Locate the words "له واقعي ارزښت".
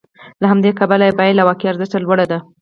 1.37-1.93